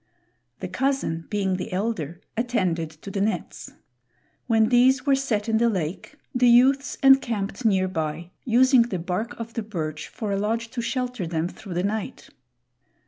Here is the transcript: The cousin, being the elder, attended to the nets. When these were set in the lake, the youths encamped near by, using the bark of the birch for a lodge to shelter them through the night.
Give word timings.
The 0.61 0.67
cousin, 0.67 1.27
being 1.29 1.57
the 1.57 1.71
elder, 1.71 2.21
attended 2.35 2.89
to 3.03 3.11
the 3.11 3.21
nets. 3.21 3.71
When 4.47 4.69
these 4.69 5.05
were 5.05 5.13
set 5.13 5.47
in 5.47 5.59
the 5.59 5.69
lake, 5.69 6.17
the 6.33 6.47
youths 6.49 6.97
encamped 7.03 7.63
near 7.65 7.87
by, 7.87 8.31
using 8.43 8.81
the 8.81 8.97
bark 8.97 9.39
of 9.39 9.53
the 9.53 9.61
birch 9.61 10.07
for 10.07 10.31
a 10.31 10.39
lodge 10.39 10.69
to 10.71 10.81
shelter 10.81 11.27
them 11.27 11.47
through 11.47 11.75
the 11.75 11.83
night. 11.83 12.31